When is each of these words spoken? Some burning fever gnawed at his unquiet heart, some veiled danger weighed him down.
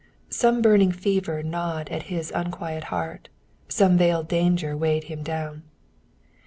Some 0.31 0.63
burning 0.63 0.91
fever 0.91 1.43
gnawed 1.43 1.89
at 1.89 2.01
his 2.09 2.31
unquiet 2.33 2.85
heart, 2.85 3.29
some 3.69 3.99
veiled 3.99 4.27
danger 4.27 4.75
weighed 4.75 5.03
him 5.03 5.21
down. 5.21 5.61